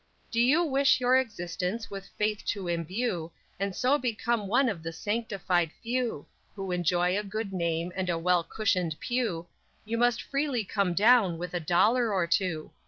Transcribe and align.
__Do 0.31 0.43
you 0.43 0.63
wish 0.63 0.99
your 0.99 1.15
existence 1.15 1.91
with 1.91 2.09
Faith 2.17 2.43
to 2.47 2.67
imbue, 2.67 3.31
And 3.59 3.75
so 3.75 3.99
become 3.99 4.47
one 4.47 4.67
of 4.67 4.81
the 4.81 4.91
sanctified 4.91 5.69
few; 5.83 6.25
Who 6.55 6.71
enjoy 6.71 7.15
a 7.15 7.21
good 7.23 7.53
name 7.53 7.93
and 7.95 8.09
a 8.09 8.17
well 8.17 8.43
cushioned 8.43 8.99
pew 8.99 9.45
You 9.85 9.99
must 9.99 10.23
freely 10.23 10.63
come 10.63 10.95
down 10.95 11.37
with 11.37 11.53
a 11.53 11.59
dollar 11.59 12.11
or 12.11 12.25
two. 12.25 12.71